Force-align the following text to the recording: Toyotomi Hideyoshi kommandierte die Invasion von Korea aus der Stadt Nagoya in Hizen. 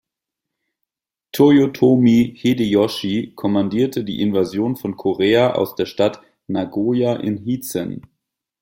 Toyotomi 1.31 2.33
Hideyoshi 2.35 3.33
kommandierte 3.35 4.03
die 4.03 4.19
Invasion 4.21 4.75
von 4.75 4.97
Korea 4.97 5.51
aus 5.53 5.75
der 5.75 5.85
Stadt 5.85 6.19
Nagoya 6.47 7.17
in 7.17 7.37
Hizen. 7.37 8.01